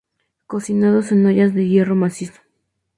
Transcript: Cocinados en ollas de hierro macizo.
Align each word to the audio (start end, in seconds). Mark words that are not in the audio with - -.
Cocinados 0.47 1.11
en 1.11 1.27
ollas 1.27 1.53
de 1.53 1.67
hierro 1.67 1.95
macizo. 1.95 2.41